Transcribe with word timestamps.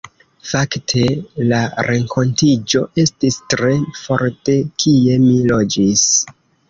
Fakte 0.51 1.01
la 1.51 1.59
renkontiĝo 1.87 2.81
estis 3.03 3.37
tre 3.55 3.77
for 4.01 4.25
de 4.49 4.57
kie 4.85 5.21
mi 5.27 5.37
loĝis. 5.53 6.09